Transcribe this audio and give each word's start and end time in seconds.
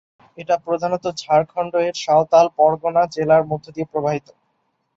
এটা 0.37 0.55
প্রধানত 0.65 1.05
ঝাড়খন্ড-এর 1.19 1.95
সাঁওতাল 2.03 2.45
পরগণা 2.57 3.03
জেলার 3.15 3.43
মধ্য 3.51 3.65
দিয়ে 3.75 3.89
প্রবাহিত। 3.91 4.27